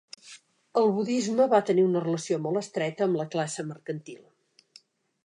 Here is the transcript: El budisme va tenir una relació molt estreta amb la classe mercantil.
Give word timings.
El 0.79 0.87
budisme 0.93 1.45
va 1.51 1.59
tenir 1.67 1.83
una 1.89 2.01
relació 2.05 2.39
molt 2.45 2.61
estreta 2.63 3.07
amb 3.09 3.21
la 3.21 3.27
classe 3.37 3.67
mercantil. 3.69 4.19